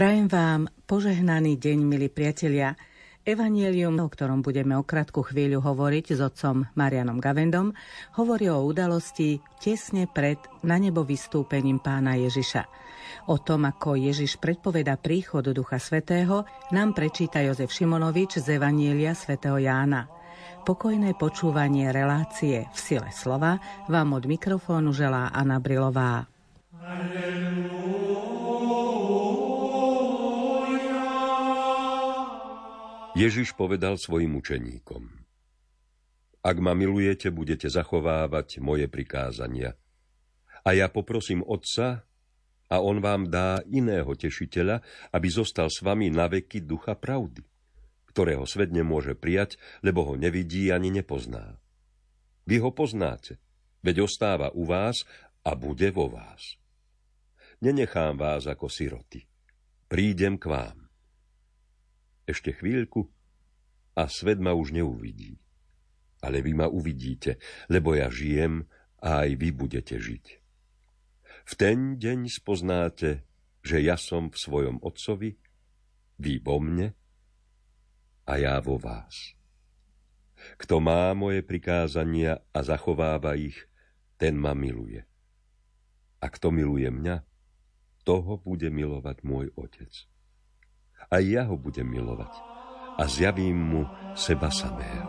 [0.00, 2.72] Prajem vám požehnaný deň, milí priatelia.
[3.20, 7.76] Evangelium, o ktorom budeme o krátku chvíľu hovoriť s otcom Marianom Gavendom,
[8.16, 12.64] hovorí o udalosti tesne pred na nebo vystúpením pána Ježiša.
[13.28, 19.60] O tom, ako Ježiš predpoveda príchod Ducha Svetého, nám prečíta Jozef Šimonovič z Evanielia svätého
[19.60, 20.08] Jána.
[20.64, 26.24] Pokojné počúvanie relácie v sile slova vám od mikrofónu želá Anna Brilová.
[26.80, 27.69] Alleluja.
[33.20, 35.04] Ježiš povedal svojim učeníkom.
[36.40, 39.76] Ak ma milujete, budete zachovávať moje prikázania.
[40.64, 42.08] A ja poprosím Otca,
[42.70, 44.80] a on vám dá iného tešiteľa,
[45.12, 47.44] aby zostal s vami na veky ducha pravdy,
[48.08, 51.60] ktorého svet nemôže prijať, lebo ho nevidí ani nepozná.
[52.48, 53.36] Vy ho poznáte,
[53.84, 55.04] veď ostáva u vás
[55.44, 56.56] a bude vo vás.
[57.60, 59.28] Nenechám vás ako siroty.
[59.92, 60.88] Prídem k vám.
[62.30, 63.10] Ešte chvíľku
[63.96, 65.38] a svet ma už neuvidí.
[66.20, 67.40] Ale vy ma uvidíte,
[67.72, 68.68] lebo ja žijem
[69.00, 70.26] a aj vy budete žiť.
[71.48, 73.24] V ten deň spoznáte,
[73.64, 75.40] že ja som v svojom otcovi,
[76.20, 76.92] vy vo mne
[78.28, 79.34] a ja vo vás.
[80.60, 83.56] Kto má moje prikázania a zachováva ich,
[84.20, 85.04] ten ma miluje.
[86.20, 87.24] A kto miluje mňa,
[88.04, 89.92] toho bude milovať môj otec
[91.08, 92.59] a ja ho budem milovať
[93.00, 95.08] a zjavím mu seba samého.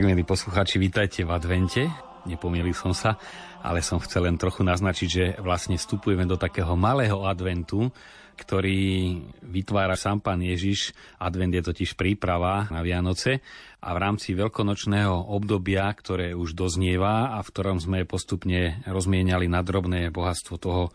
[0.00, 1.84] Milí poslucháči, vítajte v advente.
[2.24, 3.20] Nepomýlil som sa,
[3.60, 7.92] ale som chcel len trochu naznačiť, že vlastne vstupujeme do takého malého adventu,
[8.38, 10.94] ktorý vytvára sám pán Ježiš.
[11.18, 13.42] Advent je totiž príprava na Vianoce
[13.82, 20.14] a v rámci veľkonočného obdobia, ktoré už doznieva a v ktorom sme postupne rozmieniali nadrobné
[20.14, 20.94] bohatstvo toho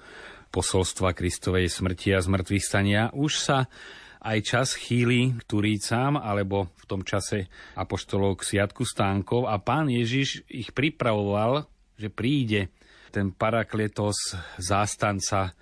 [0.53, 3.59] posolstva Kristovej smrti a zmrtvých stania, už sa
[4.23, 9.91] aj čas chýli k Turícám, alebo v tom čase apoštolov k Sviatku stánkov a pán
[9.91, 11.67] Ježiš ich pripravoval,
[11.99, 12.71] že príde
[13.11, 14.15] ten parakletos,
[14.57, 15.53] zástanca,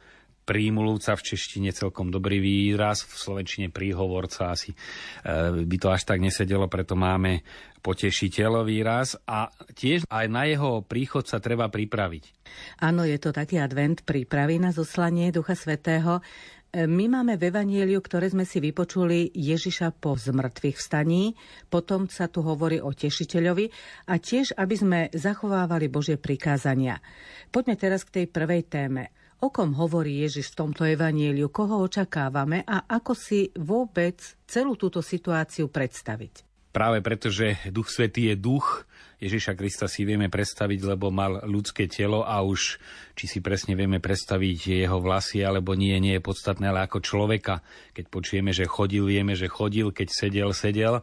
[0.52, 6.20] prímluvca v češtine celkom dobrý výraz, v slovenčine príhovorca asi e, by to až tak
[6.20, 7.40] nesedelo, preto máme
[7.80, 12.24] potešiteľ výraz a tiež aj na jeho príchod sa treba pripraviť.
[12.84, 16.20] Áno, je to taký advent prípravy na zoslanie Ducha Svetého.
[16.20, 21.32] E, my máme v Evanieliu, ktoré sme si vypočuli Ježiša po zmrtvých vstaní,
[21.72, 23.72] potom sa tu hovorí o tešiteľovi
[24.12, 27.00] a tiež, aby sme zachovávali Božie prikázania.
[27.56, 29.16] Poďme teraz k tej prvej téme.
[29.42, 35.02] O kom hovorí Ježiš v tomto evaníliu, koho očakávame a ako si vôbec celú túto
[35.02, 36.46] situáciu predstaviť?
[36.70, 38.86] Práve preto, že Duch Svetý je duch,
[39.18, 42.78] Ježiša Krista si vieme predstaviť, lebo mal ľudské telo a už
[43.18, 47.66] či si presne vieme predstaviť jeho vlasy alebo nie, nie je podstatné, ale ako človeka.
[47.98, 51.02] Keď počujeme, že chodil, vieme, že chodil, keď sedel, sedel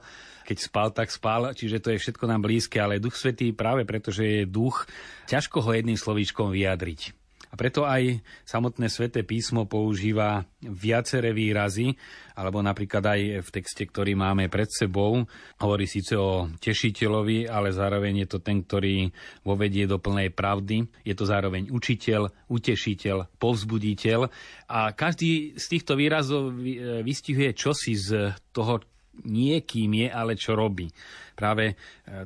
[0.48, 4.08] keď spal, tak spal, čiže to je všetko nám blízke, ale Duch Svetý práve preto,
[4.08, 4.88] že je duch,
[5.28, 7.17] ťažko ho jedným slovíčkom vyjadriť.
[7.48, 11.96] A preto aj samotné sväté písmo používa viaceré výrazy,
[12.36, 15.24] alebo napríklad aj v texte, ktorý máme pred sebou,
[15.58, 19.08] hovorí síce o tešiteľovi, ale zároveň je to ten, ktorý
[19.42, 20.86] vo vedie do plnej pravdy.
[21.02, 24.20] Je to zároveň učiteľ, utešiteľ, povzbuditeľ.
[24.68, 26.52] A každý z týchto výrazov
[27.02, 28.84] vystihuje čosi z toho,
[29.24, 30.86] niekým je, ale čo robí.
[31.34, 31.74] Práve e,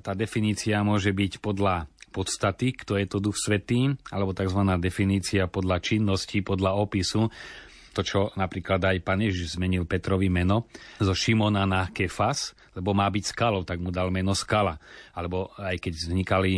[0.05, 4.61] tá definícia môže byť podľa podstaty, kto je to Duch Svetý, alebo tzv.
[4.77, 7.33] definícia podľa činnosti, podľa opisu.
[7.93, 10.65] To, čo napríklad aj pán Ježiš zmenil Petrovi meno
[10.97, 14.81] zo Šimona na Kefas, lebo má byť skalou, tak mu dal meno skala.
[15.13, 16.53] Alebo aj keď vznikali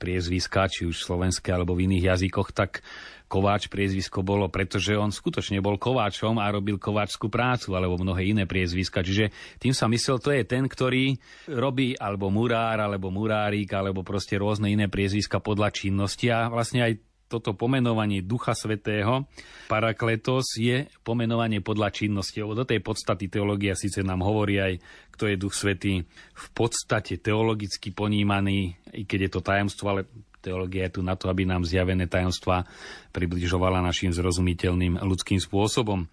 [0.00, 2.80] priezviska, či už slovenské alebo v iných jazykoch, tak
[3.28, 8.48] Kováč priezvisko bolo, pretože on skutočne bol kováčom a robil kováčskú prácu alebo mnohé iné
[8.48, 9.04] priezviska.
[9.04, 9.28] Čiže
[9.60, 11.12] tým sa myslel, to je ten, ktorý
[11.52, 16.92] robí alebo murár, alebo murárik, alebo proste rôzne iné priezviska podľa činnosti a vlastne aj
[17.28, 19.28] toto pomenovanie Ducha Svetého,
[19.68, 22.40] Parakletos, je pomenovanie podľa činnosti.
[22.40, 24.80] Do tej podstaty teológia síce nám hovorí aj,
[25.12, 30.08] kto je Duch Svetý v podstate teologicky ponímaný, i keď je to tajomstvo, ale
[30.48, 32.64] Teológia je tu na to, aby nám zjavené tajomstvá
[33.12, 36.08] približovala našim zrozumiteľným ľudským spôsobom.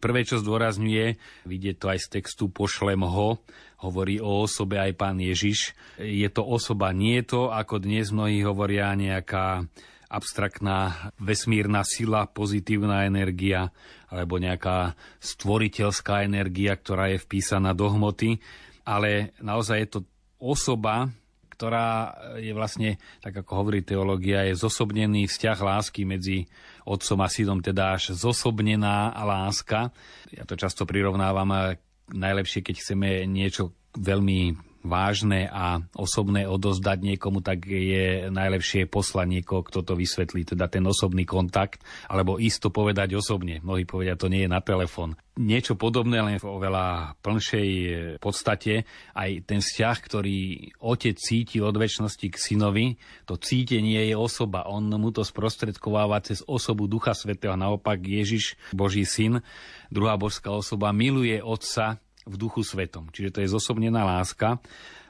[0.00, 3.40] Prvé, čo zdôrazňuje, vidieť to aj z textu Pošlem ho,
[3.84, 5.76] hovorí o osobe aj pán Ježiš.
[6.00, 9.68] Je to osoba, nie je to, ako dnes mnohí hovoria, nejaká
[10.08, 13.72] abstraktná vesmírna sila, pozitívna energia
[14.08, 18.40] alebo nejaká stvoriteľská energia, ktorá je vpísaná do hmoty,
[18.88, 20.00] ale naozaj je to
[20.36, 21.08] osoba,
[21.54, 22.12] ktorá
[22.42, 26.50] je vlastne, tak ako hovorí teológia, je zosobnený vzťah lásky medzi
[26.82, 29.94] otcom a synom, teda až zosobnená láska.
[30.34, 31.78] Ja to často prirovnávam
[32.10, 39.64] najlepšie, keď chceme niečo veľmi vážne a osobné odozdať niekomu, tak je najlepšie poslať niekoho,
[39.64, 43.64] kto to vysvetlí, teda ten osobný kontakt, alebo isto povedať osobne.
[43.64, 45.16] Mnohí povedia, to nie je na telefón.
[45.34, 47.70] Niečo podobné, len v oveľa plnšej
[48.22, 48.86] podstate,
[49.18, 50.38] aj ten vzťah, ktorý
[50.78, 52.86] otec cíti od väčšnosti k synovi,
[53.26, 54.68] to cítenie je osoba.
[54.70, 57.58] On mu to sprostredkováva cez osobu Ducha Svetého.
[57.58, 59.42] Naopak Ježiš, Boží syn,
[59.90, 63.08] druhá božská osoba, miluje otca v duchu svetom.
[63.12, 64.60] Čiže to je zosobnená láska,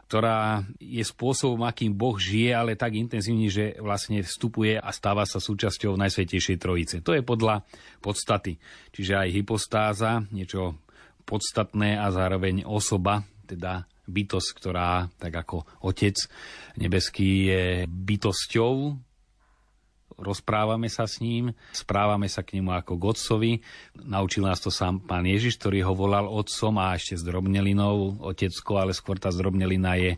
[0.04, 5.40] ktorá je spôsobom, akým Boh žije, ale tak intenzívne, že vlastne vstupuje a stáva sa
[5.40, 6.96] súčasťou Najsvetejšej Trojice.
[7.00, 7.64] To je podľa
[8.04, 8.60] podstaty.
[8.92, 10.76] Čiže aj hypostáza, niečo
[11.24, 16.16] podstatné a zároveň osoba, teda bytosť, ktorá, tak ako Otec
[16.76, 18.72] nebeský, je bytosťou,
[20.18, 23.58] rozprávame sa s ním, správame sa k nemu ako k.
[24.04, 28.78] Naučil nás to sám pán Ježiš, ktorý ho volal otcom a ešte s drobnelinou, otecko,
[28.78, 30.12] ale skôr tá zdrobnelina je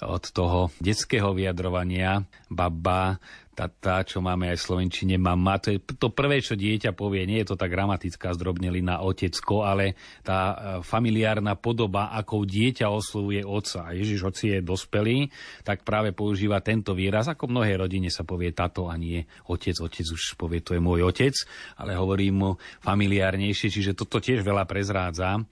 [0.00, 3.20] od toho detského vyjadrovania, baba,
[3.52, 5.60] tá, tá, čo máme aj v Slovenčine, mama.
[5.60, 7.28] To je to prvé, čo dieťa povie.
[7.28, 9.92] Nie je to tá gramatická zdrobnelina otecko, ale
[10.24, 13.92] tá e, familiárna podoba, ako dieťa oslovuje otca.
[13.92, 15.28] Ježiš, hoci je dospelý,
[15.68, 17.28] tak práve používa tento výraz.
[17.28, 19.20] Ako mnohé rodine sa povie tato a nie
[19.52, 19.76] otec.
[19.84, 21.36] Otec už povie, to je môj otec,
[21.76, 23.68] ale hovorí mu familiárnejšie.
[23.68, 25.42] Čiže toto tiež veľa prezrádza, e,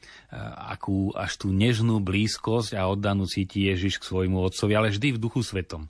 [0.72, 5.22] akú až tú nežnú blízkosť a oddanú cíti Ježiš k svojmu otcovi, ale vždy v
[5.22, 5.84] duchu svetom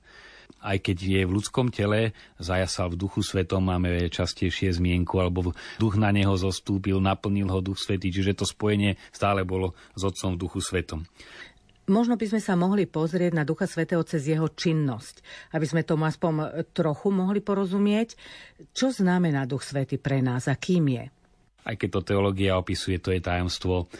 [0.60, 5.96] aj keď je v ľudskom tele, zajasal v duchu svetom, máme častejšie zmienku, alebo duch
[5.96, 10.40] na neho zostúpil, naplnil ho duch svetý, čiže to spojenie stále bolo s otcom v
[10.40, 11.08] duchu svetom.
[11.90, 15.26] Možno by sme sa mohli pozrieť na Ducha Svetého cez jeho činnosť,
[15.58, 18.14] aby sme tomu aspoň trochu mohli porozumieť.
[18.70, 21.04] Čo znamená Duch Svetý pre nás a kým je?
[21.66, 23.90] Aj keď to teológia opisuje, to je tajomstvo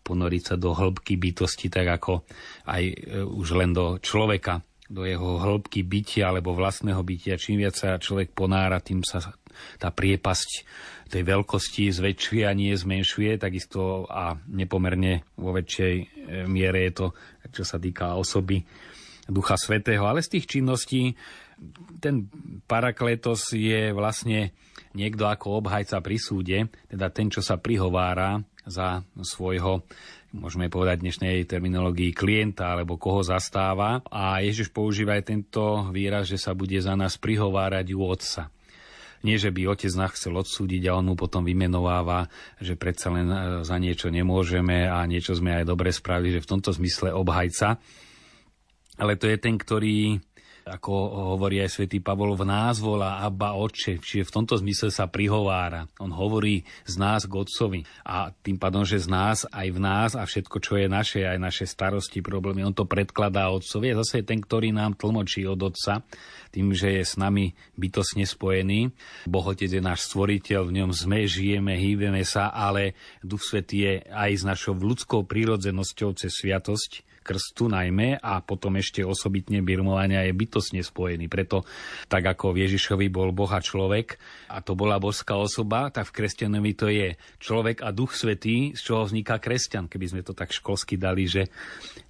[0.00, 2.24] ponoriť sa do hĺbky bytosti, tak ako
[2.66, 7.40] aj e, už len do človeka do jeho hĺbky bytia alebo vlastného bytia.
[7.40, 9.34] Čím viac sa človek ponára, tým sa
[9.80, 10.50] tá priepasť
[11.06, 16.04] tej veľkosti zväčšuje a nie zmenšuje, takisto a nepomerne vo väčšej e,
[16.50, 17.06] miere je to,
[17.54, 18.66] čo sa týka osoby
[19.30, 20.06] Ducha Svetého.
[20.06, 21.14] Ale z tých činností
[22.02, 22.26] ten
[22.66, 24.52] parakletos je vlastne
[24.92, 26.58] niekto ako obhajca pri súde,
[26.90, 29.86] teda ten, čo sa prihovára za svojho
[30.36, 34.04] môžeme povedať dnešnej terminológii klienta alebo koho zastáva.
[34.12, 38.52] A Ježiš používa aj tento výraz, že sa bude za nás prihovárať u Otca.
[39.24, 42.28] Nie, že by otec nás chcel odsúdiť a on mu potom vymenováva,
[42.62, 46.50] že predsa len e, za niečo nemôžeme a niečo sme aj dobre spravili, že v
[46.54, 47.80] tomto zmysle obhajca.
[49.02, 50.20] Ale to je ten, ktorý
[50.66, 50.92] ako
[51.38, 55.86] hovorí aj svätý Pavol, v nás volá Abba Oče, čiže v tomto zmysle sa prihovára.
[56.02, 60.10] On hovorí z nás k Otcovi a tým pádom, že z nás aj v nás
[60.18, 63.94] a všetko, čo je naše, aj naše starosti, problémy, on to predkladá Otcovi.
[63.94, 66.02] A zase je ten, ktorý nám tlmočí od Otca,
[66.50, 68.90] tým, že je s nami bytosne spojený.
[69.30, 73.94] Boh Otec je náš stvoriteľ, v ňom sme, žijeme, hýbeme sa, ale Duch Svetý je
[74.10, 80.30] aj s našou ľudskou prírodzenosťou cez sviatosť krstu najmä a potom ešte osobitne birmovania je
[80.30, 81.26] bytosne spojený.
[81.26, 81.66] Preto
[82.06, 84.14] tak ako v Ježišovi bol Boh a človek
[84.46, 88.80] a to bola božská osoba, tak v kresťanovi to je človek a duch svetý, z
[88.86, 89.90] čoho vzniká kresťan.
[89.90, 91.50] Keby sme to tak školsky dali, že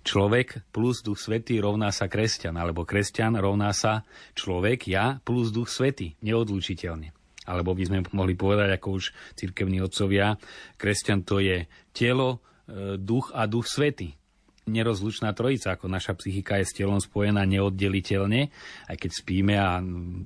[0.04, 4.04] človek plus duch svetý rovná sa kresťan, alebo kresťan rovná sa
[4.36, 10.34] človek, ja plus duch svetý, neodlučiteľne alebo by sme mohli povedať, ako už cirkevní otcovia,
[10.74, 14.18] kresťan to je telo, e, duch a duch svety
[14.66, 18.50] nerozlučná trojica, ako naša psychika je s telom spojená neoddeliteľne,
[18.90, 19.78] aj keď spíme a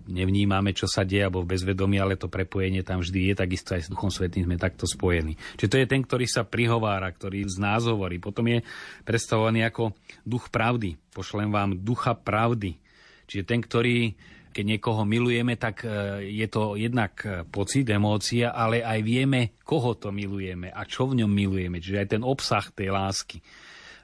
[0.09, 3.85] nevnímame, čo sa deje, alebo v bezvedomí, ale to prepojenie tam vždy je, takisto aj
[3.85, 5.37] s Duchom Svetým sme takto spojení.
[5.61, 8.17] Čiže to je ten, ktorý sa prihovára, ktorý z nás hovorí.
[8.17, 8.65] Potom je
[9.05, 9.93] predstavovaný ako
[10.25, 10.97] duch pravdy.
[11.13, 12.81] Pošlem vám ducha pravdy.
[13.29, 14.17] Čiže ten, ktorý
[14.51, 19.95] keď niekoho milujeme, tak e, je to jednak e, pocit, emócia, ale aj vieme, koho
[19.95, 21.79] to milujeme a čo v ňom milujeme.
[21.79, 23.39] Čiže aj ten obsah tej lásky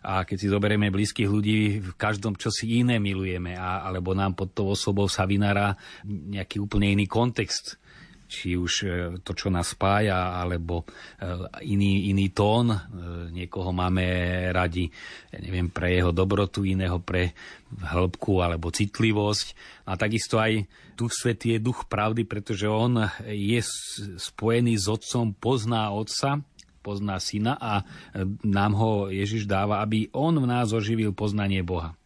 [0.07, 4.39] a keď si zoberieme blízkych ľudí, v každom čo si iné milujeme, a, alebo nám
[4.39, 5.75] pod tou osobou sa vynára
[6.07, 7.83] nejaký úplne iný kontext
[8.27, 8.87] či už e,
[9.23, 10.85] to, čo nás spája, alebo e,
[11.71, 12.75] iný, iný tón.
[12.75, 12.79] E,
[13.31, 14.05] niekoho máme
[14.51, 14.91] radi,
[15.31, 17.33] ja neviem, pre jeho dobrotu, iného pre
[17.71, 19.47] hĺbku alebo citlivosť.
[19.87, 20.67] A takisto aj
[20.99, 23.63] Duch Svetý je duch pravdy, pretože on je
[24.19, 26.43] spojený s Otcom, pozná Otca,
[26.87, 27.85] pozná syna a e,
[28.47, 31.99] nám ho Ježiš dáva, aby on v nás oživil poznanie Boha.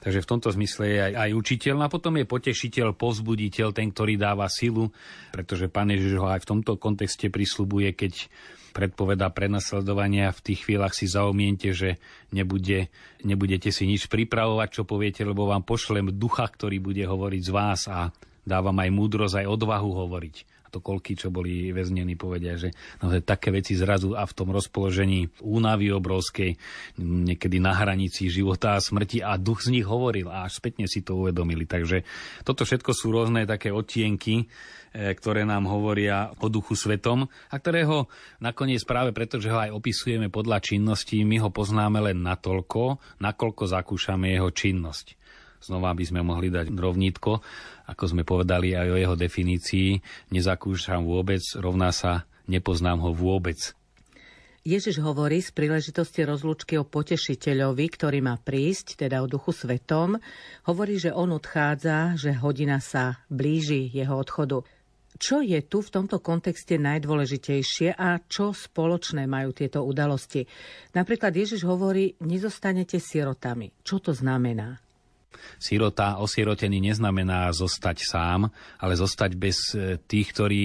[0.00, 1.74] Takže v tomto zmysle je aj, aj učiteľ.
[1.76, 4.88] No a potom je potešiteľ, povzbuditeľ, ten, ktorý dáva silu,
[5.28, 8.30] pretože pán Ježiš ho aj v tomto kontexte prislubuje, keď
[8.72, 12.00] predpoveda prenasledovania, v tých chvíľach si zaumiente, že
[12.32, 12.88] nebude,
[13.26, 17.80] nebudete si nič pripravovať, čo poviete, lebo vám pošlem ducha, ktorý bude hovoriť z vás
[17.90, 18.08] a
[18.46, 22.70] dávam aj múdrosť, aj odvahu hovoriť to koľky, čo boli väznení, povedia, že
[23.02, 26.54] no, také veci zrazu a v tom rozpoložení únavy obrovskej,
[27.02, 31.02] niekedy na hranici života a smrti a duch z nich hovoril a až spätne si
[31.02, 31.66] to uvedomili.
[31.66, 32.06] Takže
[32.46, 34.46] toto všetko sú rôzne také odtienky,
[34.94, 38.06] e, ktoré nám hovoria o duchu svetom a ktorého
[38.38, 43.62] nakoniec práve preto, že ho aj opisujeme podľa činnosti, my ho poznáme len natoľko, nakoľko
[43.66, 45.19] zakúšame jeho činnosť.
[45.60, 47.44] Znova by sme mohli dať rovnítko,
[47.88, 50.00] ako sme povedali aj o jeho definícii,
[50.32, 53.76] nezakúšam vôbec, rovná sa nepoznám ho vôbec.
[54.60, 60.20] Ježiš hovorí z príležitosti rozlúčky o potešiteľovi, ktorý má prísť, teda o duchu svetom.
[60.68, 64.60] Hovorí, že on odchádza, že hodina sa blíži jeho odchodu.
[65.16, 70.44] Čo je tu v tomto kontexte najdôležitejšie a čo spoločné majú tieto udalosti?
[70.92, 73.72] Napríklad Ježiš hovorí, nezostanete sirotami.
[73.80, 74.76] Čo to znamená?
[75.60, 78.48] Sirota, osirotený neznamená zostať sám,
[78.80, 80.62] ale zostať bez e, tých, ktorí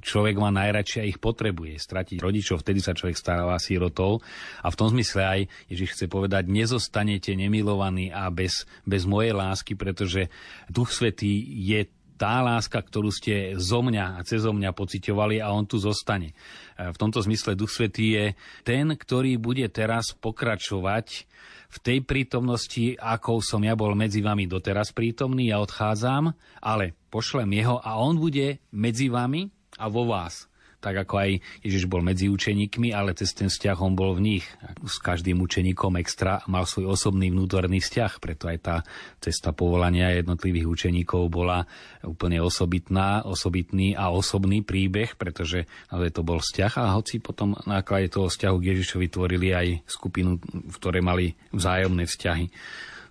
[0.00, 1.76] človek má najradšej a ich potrebuje.
[1.76, 4.24] Stratiť rodičov, vtedy sa človek stáva sirotou.
[4.64, 9.76] A v tom zmysle aj Ježiš chce povedať, nezostanete nemilovaní a bez, bez mojej lásky,
[9.76, 10.32] pretože
[10.72, 15.68] Duch Svetý je tá láska, ktorú ste zo mňa a cez mňa pocitovali a on
[15.68, 16.32] tu zostane.
[16.74, 18.26] E, v tomto zmysle Duch Svetý je
[18.64, 21.28] ten, ktorý bude teraz pokračovať
[21.76, 26.32] v tej prítomnosti, akou som ja bol medzi vami doteraz prítomný, ja odchádzam,
[26.64, 30.48] ale pošlem jeho a on bude medzi vami a vo vás
[30.80, 31.30] tak ako aj
[31.64, 34.46] Ježiš bol medzi učeníkmi, ale cez ten vzťah on bol v nich.
[34.86, 38.76] S každým učeníkom extra mal svoj osobný vnútorný vzťah, preto aj tá
[39.18, 41.66] cesta povolania jednotlivých učeníkov bola
[42.06, 48.12] úplne osobitná, osobitný a osobný príbeh, pretože to bol vzťah a hoci potom na základe
[48.12, 52.46] toho vzťahu k Ježišovi tvorili aj skupinu, v ktorej mali vzájomné vzťahy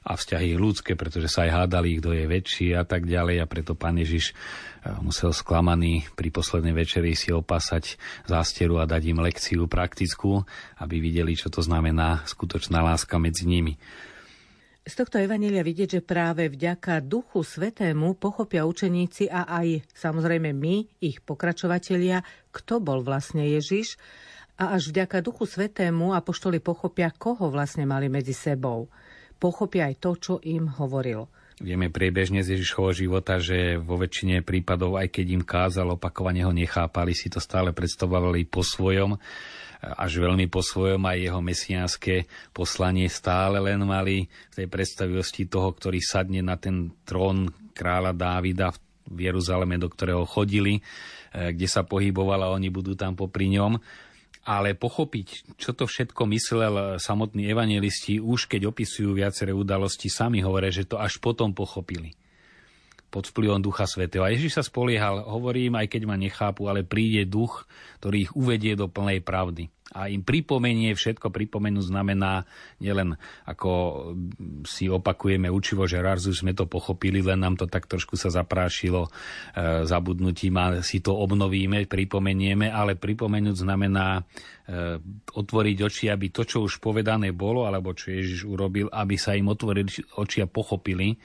[0.05, 3.41] a vzťahy ľudské, pretože sa aj hádali, kto je väčší a tak ďalej.
[3.41, 7.97] A preto pán Ježiš eh, musel sklamaný pri poslednej večeri si opasať
[8.29, 10.45] zásteru a dať im lekciu praktickú,
[10.77, 13.81] aby videli, čo to znamená skutočná láska medzi nimi.
[14.85, 21.01] Z tohto evanelia vidieť, že práve vďaka Duchu Svetému pochopia učeníci a aj samozrejme my,
[21.01, 22.21] ich pokračovatelia,
[22.53, 23.97] kto bol vlastne Ježiš.
[24.62, 28.85] A až vďaka Duchu Svetému apoštoli pochopia, koho vlastne mali medzi sebou
[29.38, 31.27] pochopia aj to, čo im hovoril.
[31.56, 36.51] Vieme priebežne z Ježišovho života, že vo väčšine prípadov, aj keď im kázal, opakovane ho
[36.51, 39.15] nechápali, si to stále predstavovali po svojom,
[39.80, 42.15] až veľmi po svojom aj jeho mesiánske
[42.51, 48.75] poslanie stále len mali v tej predstavivosti toho, ktorý sadne na ten trón kráľa Dávida
[49.08, 53.80] v Jeruzaleme, do ktorého chodili, eh, kde sa pohyboval a oni budú tam popri ňom
[54.45, 60.69] ale pochopiť, čo to všetko myslel samotní evangelisti, už keď opisujú viaceré udalosti, sami hovoria,
[60.69, 62.13] že to až potom pochopili
[63.15, 64.27] pod vplyvom Ducha Svetého.
[64.27, 67.63] A Ježiš sa spoliehal, hovorím, aj keď ma nechápu, ale príde duch,
[68.03, 72.43] ktorý ich uvedie do plnej pravdy a im pripomenie, všetko pripomenúť znamená
[72.84, 73.15] nielen
[73.48, 73.72] ako
[74.67, 78.27] si opakujeme učivo, že raz už sme to pochopili, len nám to tak trošku sa
[78.27, 79.10] zaprášilo e,
[79.88, 84.22] zabudnutím a si to obnovíme, pripomenieme, ale pripomenúť znamená e,
[85.38, 89.48] otvoriť oči, aby to, čo už povedané bolo, alebo čo Ježiš urobil, aby sa im
[89.48, 91.15] otvorili oči a pochopili,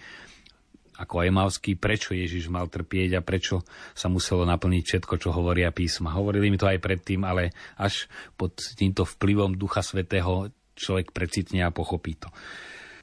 [1.00, 3.64] ako Emavský, prečo Ježiš mal trpieť a prečo
[3.96, 6.12] sa muselo naplniť všetko, čo hovoria písma.
[6.12, 8.04] Hovorili mi to aj predtým, ale až
[8.36, 12.28] pod týmto vplyvom Ducha Svetého človek precitne a pochopí to.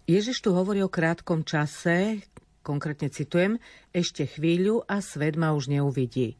[0.05, 2.21] Ježiš tu hovorí o krátkom čase,
[2.61, 3.57] konkrétne citujem,
[3.91, 6.37] ešte chvíľu a svet ma už neuvidí.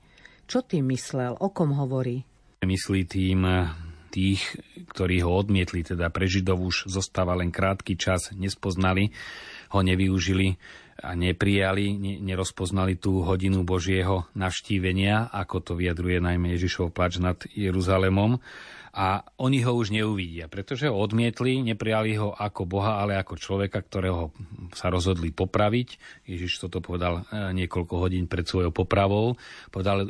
[0.47, 1.35] Čo tým myslel?
[1.41, 2.23] O kom hovorí?
[2.63, 3.43] Myslí tým
[4.07, 4.39] tých,
[4.95, 9.11] ktorí ho odmietli, teda pre Židov už zostáva len krátky čas, nespoznali,
[9.75, 10.55] ho nevyužili
[10.97, 18.41] a neprijali, nerozpoznali tú hodinu Božieho navštívenia, ako to vyjadruje najmä Ježišov plač nad Jeruzalemom.
[18.97, 23.85] A oni ho už neuvidia, pretože ho odmietli, neprijali ho ako Boha, ale ako človeka,
[23.85, 24.33] ktorého
[24.73, 26.01] sa rozhodli popraviť.
[26.25, 29.37] Ježiš toto povedal e, niekoľko hodín pred svojou popravou.
[29.69, 30.09] Povedal,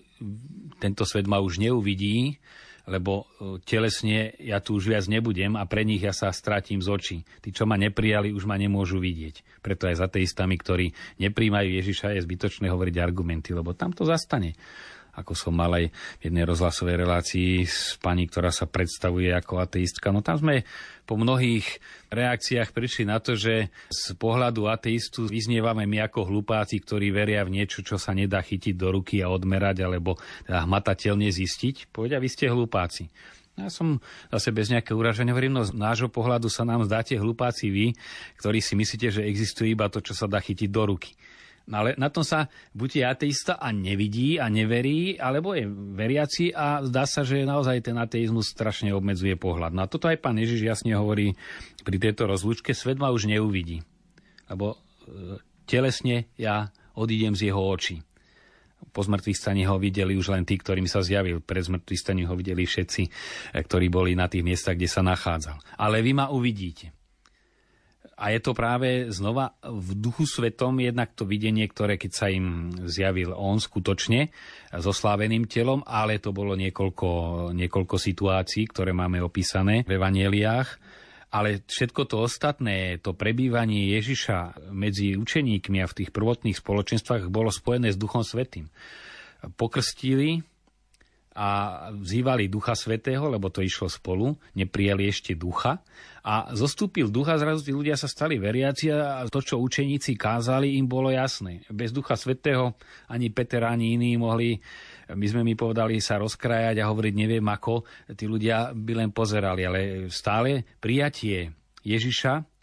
[0.79, 2.39] tento svet ma už neuvidí,
[2.87, 6.87] lebo e, telesne ja tu už viac nebudem a pre nich ja sa stratím z
[6.87, 7.17] očí.
[7.43, 9.59] Tí, čo ma neprijali, už ma nemôžu vidieť.
[9.59, 14.55] Preto aj za teistami, ktorí nepríjmajú Ježiša, je zbytočné hovoriť argumenty, lebo tam to zastane.
[15.17, 20.13] Ako som mal aj v jednej rozhlasovej relácii s pani, ktorá sa predstavuje ako ateistka.
[20.13, 20.61] No tam sme
[21.09, 21.65] po mnohých
[22.13, 27.57] reakciách prišli na to, že z pohľadu ateistu vyznievame my ako hlupáci, ktorí veria v
[27.57, 31.89] niečo, čo sa nedá chytiť do ruky a odmerať, alebo teda hmatateľne zistiť.
[31.89, 33.09] Povedia, vy ste hlupáci.
[33.57, 33.97] Ja som
[34.29, 37.97] zase bez nejakého uraženia hovorím, no z nášho pohľadu sa nám zdáte hlupáci vy,
[38.37, 41.17] ktorí si myslíte, že existuje iba to, čo sa dá chytiť do ruky.
[41.67, 46.55] No ale na tom sa buď je ateista a nevidí a neverí, alebo je veriaci
[46.55, 49.75] a zdá sa, že naozaj ten ateizmus strašne obmedzuje pohľad.
[49.75, 51.35] No a toto aj pán Ježiš jasne hovorí
[51.83, 53.83] pri tejto rozlúčke, svet ma už neuvidí.
[54.47, 57.99] Lebo e, telesne ja odídem z jeho očí.
[58.95, 61.43] Po zmrtvých staní ho videli už len tí, ktorým sa zjavil.
[61.43, 63.09] Pred zmrtvých staní ho videli všetci, e,
[63.59, 65.59] ktorí boli na tých miestach, kde sa nachádzal.
[65.75, 66.96] Ale vy ma uvidíte.
[68.17, 72.73] A je to práve znova v duchu svetom jednak to videnie, ktoré keď sa im
[72.89, 74.33] zjavil on skutočne
[74.73, 77.09] so sláveným telom, ale to bolo niekoľko,
[77.53, 80.69] niekoľko situácií, ktoré máme opísané v evanieliách.
[81.29, 87.53] Ale všetko to ostatné, to prebývanie Ježiša medzi učeníkmi a v tých prvotných spoločenstvách bolo
[87.53, 88.65] spojené s Duchom Svetým.
[89.61, 90.41] Pokrstili
[91.37, 91.49] a
[91.93, 95.85] vzývali Ducha Svetého, lebo to išlo spolu, neprijali ešte Ducha
[96.25, 100.89] a zostúpil Ducha, zrazu tí ľudia sa stali veriaci a to, čo učeníci kázali, im
[100.89, 101.61] bolo jasné.
[101.69, 102.73] Bez Ducha Svetého
[103.07, 104.57] ani Peter, ani iní mohli,
[105.13, 107.85] my sme mi povedali, sa rozkrajať a hovoriť neviem ako,
[108.17, 109.79] tí ľudia by len pozerali, ale
[110.09, 111.53] stále prijatie
[111.85, 112.56] Ježiša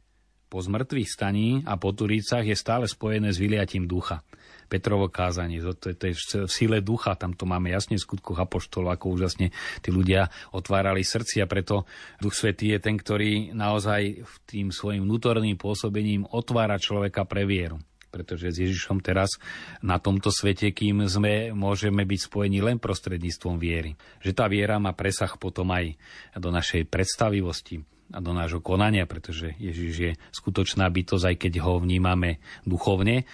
[0.55, 4.23] po zmrtvých staní a po Turícach je stále spojené s vyliatím ducha.
[4.71, 5.59] Petrovo kázanie.
[5.59, 9.19] To, to, to je v sile ducha, tam to máme jasne v skutkoch apoštolov, ako
[9.19, 9.51] úžasne
[9.83, 11.91] tí ľudia otvárali srdci a preto
[12.23, 17.83] Duch Svetý je ten, ktorý naozaj tým svojim vnútorným pôsobením otvára človeka pre vieru
[18.15, 19.43] pretože s Ježišom teraz
[19.83, 23.99] na tomto svete, kým sme, môžeme byť spojení len prostredníctvom viery.
[24.23, 25.99] Že tá viera má presah potom aj
[26.39, 27.83] do našej predstavivosti
[28.15, 33.27] a do nášho konania, pretože Ježiš je skutočná bytosť, aj keď ho vnímame duchovne,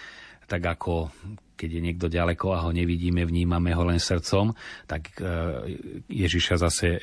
[0.48, 1.12] tak ako
[1.60, 4.56] keď je niekto ďaleko a ho nevidíme, vnímame ho len srdcom,
[4.88, 5.28] tak e,
[6.08, 7.00] Ježiša zase e,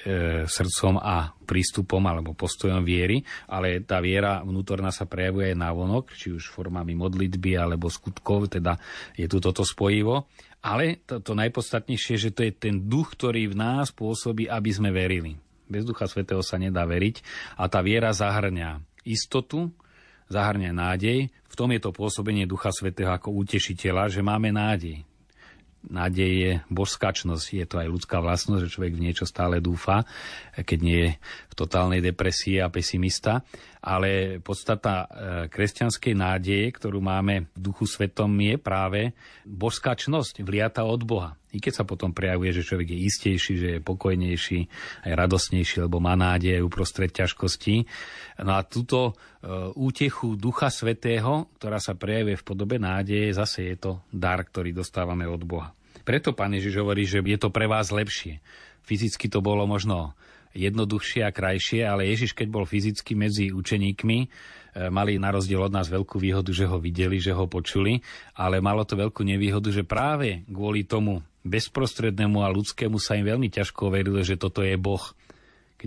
[0.49, 6.33] srdcom a prístupom alebo postojom viery, ale tá viera vnútorná sa prejavuje aj návonok, či
[6.33, 8.81] už formami modlitby alebo skutkov, teda
[9.13, 10.25] je tu toto spojivo.
[10.65, 14.89] Ale to, to najpodstatnejšie, že to je ten duch, ktorý v nás pôsobí, aby sme
[14.89, 15.37] verili.
[15.69, 17.21] Bez ducha svetého sa nedá veriť
[17.61, 19.69] a tá viera zahrňa istotu,
[20.27, 21.31] zahrňa nádej.
[21.47, 25.07] V tom je to pôsobenie Ducha Svetého ako utešiteľa, že máme nádej.
[25.87, 30.03] Nádej je božskačnosť, je to aj ľudská vlastnosť, že človek v niečo stále dúfa,
[30.57, 31.11] keď nie je
[31.47, 33.47] v totálnej depresii a pesimista.
[33.79, 35.07] Ale podstata e,
[35.47, 39.15] kresťanskej nádeje, ktorú máme v duchu svetom, je práve
[39.47, 41.39] božskačnosť vliata od Boha.
[41.55, 44.59] I keď sa potom prejavuje, že človek je istejší, že je pokojnejší,
[45.07, 47.87] aj radosnejší, lebo má nádej uprostred ťažkostí.
[48.43, 53.77] No a túto e, útechu Ducha Svetého, ktorá sa prejavuje v podobe nádeje, zase je
[53.79, 55.71] to dar, ktorý dostávame od Boha.
[56.03, 58.43] Preto pán Ježiš hovorí, že je to pre vás lepšie.
[58.83, 60.15] Fyzicky to bolo možno
[60.55, 64.27] jednoduchšie a krajšie, ale Ježiš, keď bol fyzicky medzi učeníkmi, e,
[64.91, 68.03] mali na rozdiel od nás veľkú výhodu, že ho videli, že ho počuli,
[68.35, 73.49] ale malo to veľkú nevýhodu, že práve kvôli tomu bezprostrednému a ľudskému sa im veľmi
[73.49, 75.01] ťažko verilo, že toto je Boh.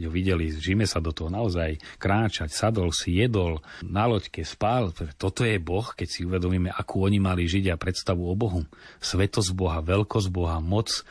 [0.00, 4.96] Keď ho videli, žime sa do toho naozaj kráčať, sadol si, jedol, na loďke spál.
[5.20, 8.64] Toto je Boh, keď si uvedomíme, akú oni mali žiť a predstavu o Bohu.
[9.04, 11.04] Svetosť Boha, veľkosť Boha, moc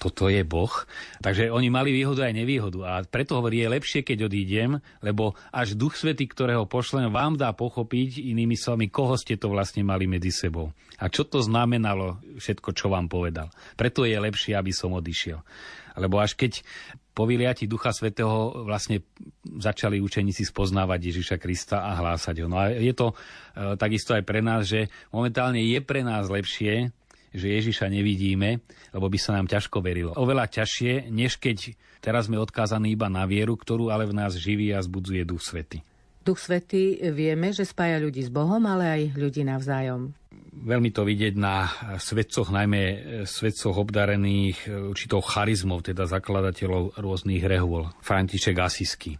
[0.00, 0.70] toto je Boh.
[1.18, 2.80] Takže oni mali výhodu aj nevýhodu.
[2.86, 7.50] A preto hovorí, je lepšie, keď odídem, lebo až Duch Svetý, ktorého pošlem, vám dá
[7.50, 10.70] pochopiť inými slovami, koho ste to vlastne mali medzi sebou.
[11.02, 13.50] A čo to znamenalo všetko, čo vám povedal.
[13.74, 15.42] Preto je lepšie, aby som odišiel.
[15.98, 16.62] Lebo až keď
[17.14, 19.06] po vyliati Ducha Svetého vlastne
[19.46, 22.46] začali učeníci spoznávať Ježiša Krista a hlásať ho.
[22.50, 26.90] No a je to e, takisto aj pre nás, že momentálne je pre nás lepšie,
[27.30, 30.10] že Ježiša nevidíme, lebo by sa nám ťažko verilo.
[30.18, 34.74] Oveľa ťažšie, než keď teraz sme odkázaní iba na vieru, ktorú ale v nás živí
[34.74, 35.82] a zbudzuje Duch Svety.
[36.24, 40.14] Duch Svety vieme, že spája ľudí s Bohom, ale aj ľudí navzájom.
[40.54, 41.66] Veľmi to vidieť na
[41.98, 42.82] svedcoch, najmä
[43.26, 47.90] svedcoch obdarených určitou charizmou, teda zakladateľov rôznych rehôl.
[48.00, 49.18] František Asisky.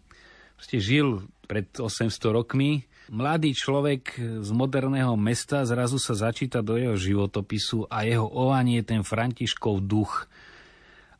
[0.54, 6.96] Proste žil pred 800 rokmi, Mladý človek z moderného mesta zrazu sa začíta do jeho
[6.96, 10.24] životopisu a jeho ovanie ten Františkov duch.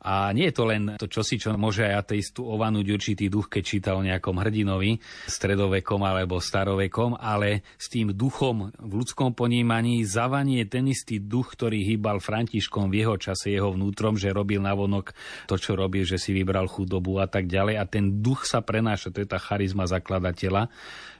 [0.05, 3.63] A nie je to len to čosi, čo môže aj ateistu ovanúť určitý duch, keď
[3.65, 10.69] číta o nejakom hrdinovi, stredovekom alebo starovekom, ale s tým duchom v ľudskom ponímaní zavanie
[10.69, 15.17] ten istý duch, ktorý hýbal Františkom v jeho čase, jeho vnútrom, že robil navonok
[15.49, 17.75] to, čo robil, že si vybral chudobu a tak ďalej.
[17.81, 20.69] A ten duch sa prenáša, to je tá charizma zakladateľa,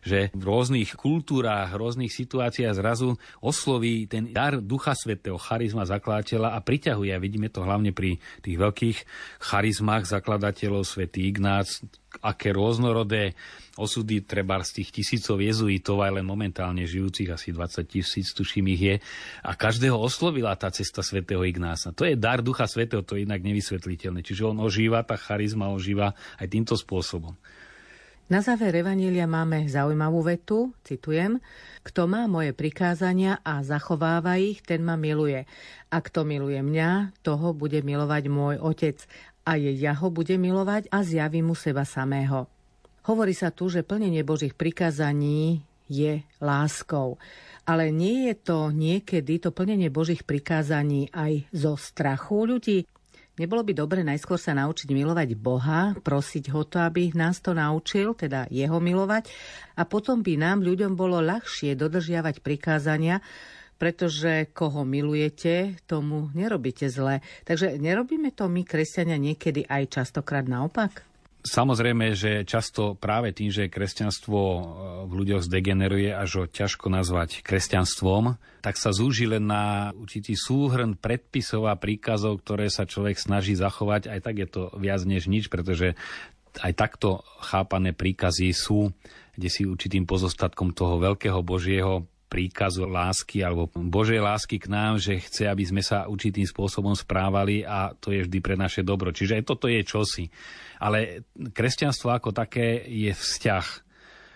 [0.06, 6.60] že v rôznych kultúrách, rôznych situáciách zrazu osloví ten dar Ducha Svetého, charizma zakladateľa a
[6.62, 7.10] priťahuje.
[7.10, 8.75] A vidíme to hlavne pri tých veľkých
[9.40, 11.80] charizmách zakladateľov, svätý Ignác,
[12.20, 13.36] aké rôznorodé
[13.76, 18.82] osudy treba z tých tisícov jezuitov, aj len momentálne žijúcich, asi 20 tisíc, tuším ich
[18.82, 18.96] je.
[19.44, 21.92] A každého oslovila tá cesta svätého Ignáca.
[21.92, 24.24] To je dar Ducha Svetého, to je inak nevysvetliteľné.
[24.24, 27.36] Čiže on ožíva, tá charizma ožíva aj týmto spôsobom.
[28.26, 31.38] Na záver Evanília máme zaujímavú vetu, citujem,
[31.86, 35.46] kto má moje prikázania a zachováva ich, ten ma miluje.
[35.94, 38.98] A kto miluje mňa, toho bude milovať môj otec.
[39.46, 42.50] A je ja ho bude milovať a zjaví mu seba samého.
[43.06, 47.22] Hovorí sa tu, že plnenie Božích prikázaní je láskou.
[47.70, 52.90] Ale nie je to niekedy to plnenie Božích prikázaní aj zo strachu ľudí?
[53.36, 58.16] Nebolo by dobre najskôr sa naučiť milovať Boha, prosiť ho to, aby nás to naučil,
[58.16, 59.28] teda jeho milovať,
[59.76, 63.20] a potom by nám ľuďom bolo ľahšie dodržiavať prikázania,
[63.76, 67.20] pretože koho milujete, tomu nerobíte zle.
[67.44, 71.04] Takže nerobíme to my, kresťania, niekedy aj častokrát naopak?
[71.46, 74.62] Samozrejme, že často práve tým, že kresťanstvo e,
[75.06, 80.98] v ľuďoch zdegeneruje až ho ťažko nazvať kresťanstvom, tak sa zúži len na určitý súhrn
[80.98, 84.10] predpisov a príkazov, ktoré sa človek snaží zachovať.
[84.10, 85.94] Aj tak je to viac než nič, pretože
[86.66, 88.90] aj takto chápané príkazy sú
[89.36, 95.22] kde si určitým pozostatkom toho veľkého Božieho príkazu lásky alebo Božej lásky k nám, že
[95.22, 99.14] chce, aby sme sa určitým spôsobom správali a to je vždy pre naše dobro.
[99.14, 100.26] Čiže aj toto je čosi.
[100.82, 103.85] Ale kresťanstvo ako také je vzťah.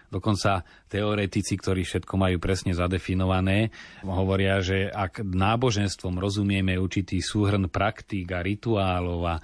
[0.09, 3.69] Dokonca teoretici, ktorí všetko majú presne zadefinované,
[4.01, 9.35] hovoria, že ak náboženstvom rozumieme určitý súhrn praktík a rituálov a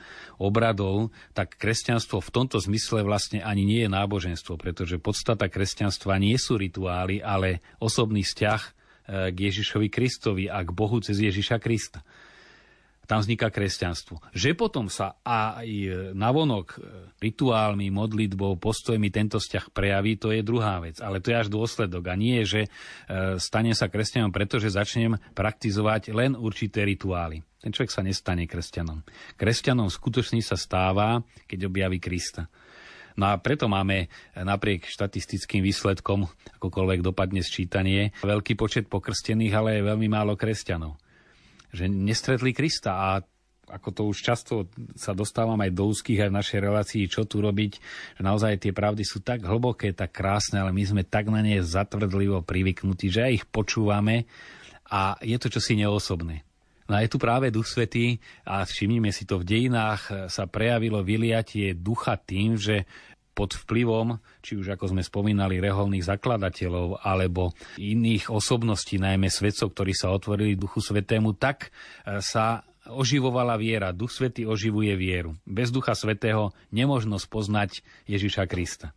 [0.42, 6.36] obradov, tak kresťanstvo v tomto zmysle vlastne ani nie je náboženstvo, pretože podstata kresťanstva nie
[6.42, 8.72] sú rituály, ale osobný vzťah eh,
[9.30, 12.02] k Ježišovi Kristovi a k Bohu cez Ježiša Krista
[13.06, 14.20] tam vzniká kresťanstvo.
[14.34, 15.70] Že potom sa aj
[16.14, 16.78] navonok e,
[17.22, 20.98] rituálmi, modlitbou, postojmi tento vzťah prejaví, to je druhá vec.
[21.00, 22.04] Ale to je až dôsledok.
[22.10, 22.70] A nie, že e,
[23.38, 27.46] stane sa kresťanom, pretože začnem praktizovať len určité rituály.
[27.62, 29.02] Ten človek sa nestane kresťanom.
[29.38, 32.50] Kresťanom skutočne sa stáva, keď objaví Krista.
[33.16, 36.28] No a preto máme napriek štatistickým výsledkom,
[36.60, 41.00] akokoľvek dopadne sčítanie, veľký počet pokrstených, ale aj veľmi málo kresťanov
[41.76, 43.10] že nestretli Krista a
[43.66, 47.42] ako to už často sa dostávam aj do úzkých aj v našej relácii, čo tu
[47.42, 47.72] robiť,
[48.18, 51.58] že naozaj tie pravdy sú tak hlboké, tak krásne, ale my sme tak na ne
[51.66, 54.30] zatvrdlivo privyknutí, že aj ich počúvame
[54.86, 56.46] a je to čosi neosobné.
[56.86, 61.02] No a je tu práve Duch Svetý a všimnime si to, v dejinách sa prejavilo
[61.02, 62.86] vyliatie ducha tým, že
[63.36, 69.92] pod vplyvom, či už ako sme spomínali, reholných zakladateľov alebo iných osobností, najmä svetcov, ktorí
[69.92, 71.70] sa otvorili Duchu Svetému, tak
[72.08, 73.92] e, sa oživovala viera.
[73.92, 75.36] Duch Svetý oživuje vieru.
[75.44, 78.96] Bez Ducha Svetého nemožno spoznať Ježiša Krista.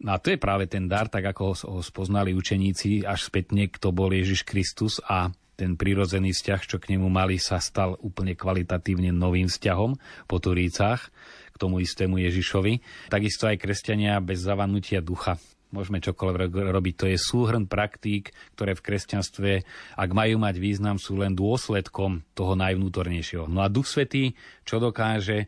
[0.00, 3.92] No a to je práve ten dar, tak ako ho spoznali učeníci až spätne, kto
[3.92, 5.28] bol Ježiš Kristus a
[5.60, 9.92] ten prirodzený vzťah, čo k nemu mali, sa stal úplne kvalitatívne novým vzťahom
[10.24, 11.12] po Turícach
[11.60, 12.80] tomu istému Ježišovi.
[13.12, 15.36] Takisto aj kresťania bez zavanutia ducha
[15.70, 16.94] môžeme čokoľvek robiť.
[16.98, 19.50] To je súhrn praktík, ktoré v kresťanstve,
[19.94, 23.46] ak majú mať význam, sú len dôsledkom toho najvnútornejšieho.
[23.46, 24.34] No a Duch Svetý,
[24.66, 25.46] čo dokáže,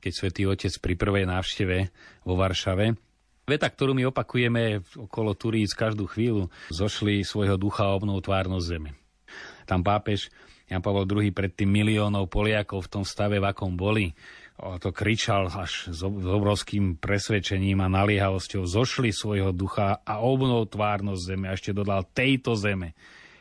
[0.00, 1.76] keď Svetý Otec pri prvej návšteve
[2.24, 2.96] vo Varšave,
[3.48, 8.92] Veta, ktorú my opakujeme okolo Turíc každú chvíľu, zošli svojho ducha obnou tvárnosť zeme.
[9.64, 10.28] Tam pápež
[10.68, 14.12] Jan Pavel II pred tým miliónov Poliakov v tom stave, v akom boli,
[14.58, 21.46] to kričal až s obrovským presvedčením a naliehavosťou, zošli svojho ducha a obnov tvárnosť zeme
[21.46, 22.98] a ešte dodal tejto zeme.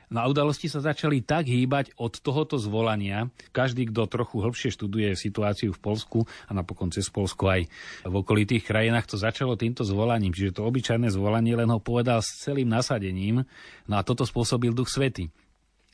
[0.08, 3.28] Na udalosti sa začali tak hýbať od tohoto zvolania.
[3.52, 7.68] Každý, kto trochu hĺbšie študuje situáciu v Polsku a napokon cez Polsku aj
[8.08, 10.32] v okolitých krajinách, to začalo týmto zvolaním.
[10.32, 13.44] Čiže to obyčajné zvolanie len ho povedal s celým nasadením.
[13.84, 15.28] No a toto spôsobil Duch Svety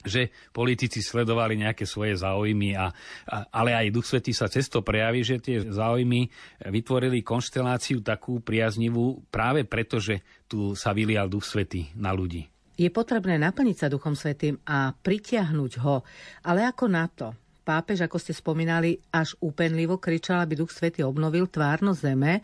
[0.03, 5.23] že politici sledovali nejaké svoje záujmy, a, a, ale aj Duch Svetý sa cesto prejaví,
[5.25, 6.29] že tie záujmy
[6.69, 12.45] vytvorili konšteláciu takú priaznivú práve preto, že tu sa vylial Duch Svetý na ľudí.
[12.73, 16.01] Je potrebné naplniť sa Duchom Svetým a pritiahnuť ho,
[16.45, 17.33] ale ako na to?
[17.63, 22.43] pápež, ako ste spomínali, až úpenlivo kričal, aby Duch Svety obnovil tvárno zeme.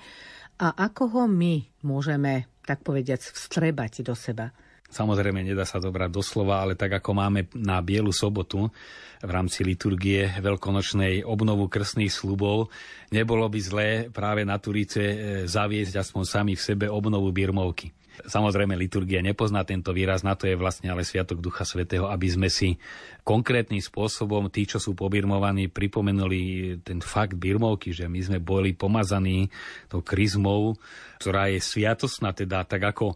[0.59, 4.55] A ako ho my môžeme, tak povediac, vstrebať do seba?
[4.89, 8.73] Samozrejme, nedá sa to brať doslova, ale tak ako máme na Bielu sobotu
[9.21, 12.73] v rámci liturgie veľkonočnej obnovu krstných slubov,
[13.13, 17.98] nebolo by zlé práve na Turice e, zaviesť aspoň sami v sebe obnovu birmovky.
[18.25, 22.49] Samozrejme, liturgia nepozná tento výraz, na to je vlastne ale Sviatok Ducha Svetého, aby sme
[22.51, 22.75] si
[23.23, 26.41] konkrétnym spôsobom, tí, čo sú pobirmovaní, pripomenuli
[26.83, 29.47] ten fakt birmovky, že my sme boli pomazaní
[29.87, 30.75] tou kryzmou,
[31.21, 33.15] ktorá je sviatosná, teda tak ako e,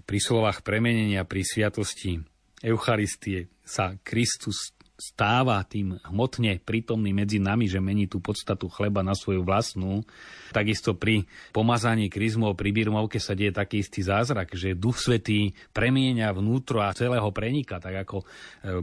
[0.00, 2.22] pri slovách premenenia, pri sviatosti
[2.62, 9.14] Eucharistie sa Kristus stáva tým hmotne prítomný medzi nami, že mení tú podstatu chleba na
[9.14, 10.02] svoju vlastnú.
[10.50, 11.22] Takisto pri
[11.54, 16.90] pomazaní kryzmov, pri birmovke sa deje taký istý zázrak, že Duch Svetý premienia vnútro a
[16.90, 18.26] celého prenika, tak ako e,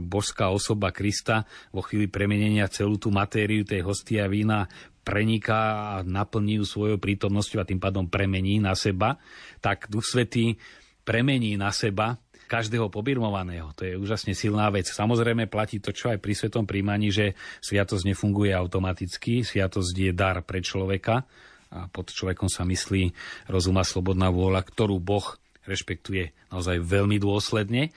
[0.00, 4.64] božská osoba Krista vo chvíli premenenia celú tú matériu tej hostia vína
[5.04, 9.20] preniká a naplní ju svojou prítomnosťou a tým pádom premení na seba,
[9.60, 10.56] tak Duch Svetý
[11.06, 13.74] premení na seba každého pobirmovaného.
[13.74, 14.86] To je úžasne silná vec.
[14.88, 19.42] Samozrejme platí to, čo aj pri svetom príjmaní, že sviatosť nefunguje automaticky.
[19.42, 21.26] Sviatosť je dar pre človeka
[21.74, 23.10] a pod človekom sa myslí
[23.50, 25.26] rozum slobodná vôľa, ktorú Boh
[25.66, 27.90] rešpektuje naozaj veľmi dôsledne.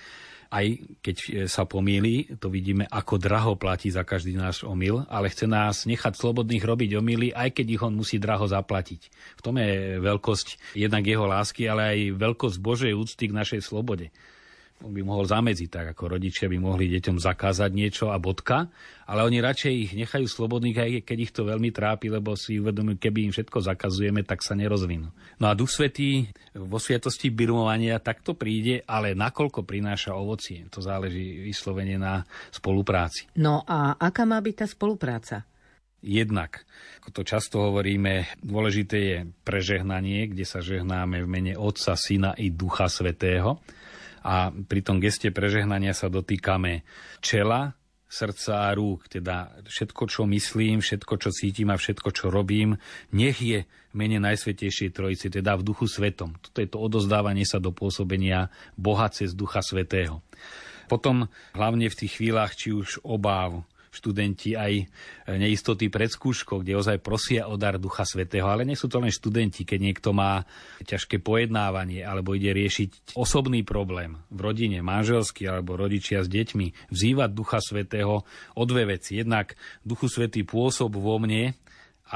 [0.50, 0.66] Aj
[1.06, 5.86] keď sa pomýli, to vidíme, ako draho platí za každý náš omyl, ale chce nás
[5.86, 9.02] nechať slobodných robiť omily, aj keď ich on musí draho zaplatiť.
[9.38, 14.10] V tom je veľkosť jednak jeho lásky, ale aj veľkosť Božej úcty k našej slobode
[14.80, 18.72] by mohol zamedziť, tak ako rodičia by mohli deťom zakázať niečo a bodka,
[19.04, 22.96] ale oni radšej ich nechajú slobodných, aj keď ich to veľmi trápi, lebo si uvedomujú,
[22.96, 25.12] keby im všetko zakazujeme, tak sa nerozvinú.
[25.44, 31.44] No a Duch Svetý vo sviatosti birmovania takto príde, ale nakoľko prináša ovocie, to záleží
[31.44, 33.28] vyslovene na spolupráci.
[33.36, 35.44] No a aká má byť tá spolupráca?
[36.00, 36.64] Jednak,
[37.04, 42.48] ako to často hovoríme, dôležité je prežehnanie, kde sa žehnáme v mene Otca, Syna i
[42.56, 43.60] Ducha Svetého
[44.24, 46.84] a pri tom geste prežehnania sa dotýkame
[47.20, 47.80] čela,
[48.10, 52.82] srdca a rúk, teda všetko, čo myslím, všetko, čo cítim a všetko, čo robím,
[53.14, 56.34] nech je mene Najsvetejšej Trojice, teda v Duchu Svetom.
[56.42, 60.26] Toto je to odozdávanie sa do pôsobenia Boha cez Ducha Svetého.
[60.90, 63.62] Potom hlavne v tých chvíľach, či už obáv,
[64.00, 64.88] študenti aj
[65.28, 68.48] neistoty pred skúškou, kde ozaj prosia o dar Ducha Svetého.
[68.48, 70.48] Ale nie sú to len študenti, keď niekto má
[70.88, 77.30] ťažké pojednávanie alebo ide riešiť osobný problém v rodine, manželský alebo rodičia s deťmi, vzývať
[77.36, 78.24] Ducha Svetého
[78.56, 79.20] o dve veci.
[79.20, 81.54] Jednak Duchu Svetý pôsob vo mne,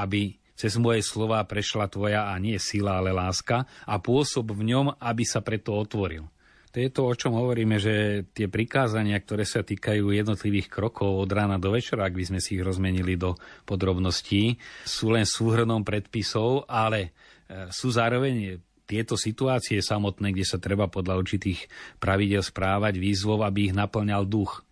[0.00, 4.86] aby cez moje slova prešla tvoja a nie sila, ale láska a pôsob v ňom,
[5.02, 6.30] aby sa preto otvoril.
[6.74, 11.30] To je to, o čom hovoríme, že tie prikázania, ktoré sa týkajú jednotlivých krokov od
[11.30, 16.66] rána do večera, ak by sme si ich rozmenili do podrobností, sú len súhrnom predpisov,
[16.66, 17.14] ale
[17.46, 18.58] e, sú zároveň
[18.90, 21.70] tieto situácie samotné, kde sa treba podľa určitých
[22.02, 24.66] pravidel správať výzvov, aby ich naplňal duch.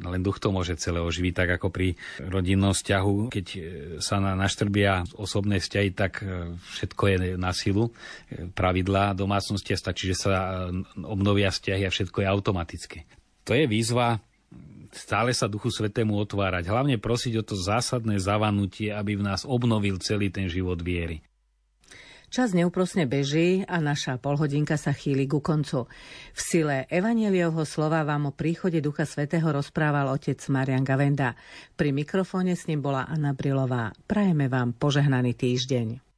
[0.00, 3.28] Len duch to môže celé oživiť, tak ako pri rodinnom vzťahu.
[3.28, 3.60] Keď e,
[4.00, 7.92] sa na, naštrbia osobné vzťahy, tak e, všetko je na silu.
[8.32, 10.68] E, pravidlá domácnosti a stačí, že sa
[11.04, 12.98] obnovia vzťahy a všetko je automatické.
[13.44, 14.20] To je výzva
[14.90, 16.66] stále sa Duchu Svetému otvárať.
[16.66, 21.22] Hlavne prosiť o to zásadné zavanutie, aby v nás obnovil celý ten život viery.
[22.30, 25.90] Čas neúprosne beží a naša polhodinka sa chýli ku koncu.
[26.30, 31.34] V sile Evangeliovho slova vám o príchode Ducha Svetého rozprával otec Marian Gavenda.
[31.74, 33.90] Pri mikrofóne s ním bola Anna Brilová.
[34.06, 36.09] Prajeme vám požehnaný týždeň.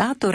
[0.00, 0.32] Táto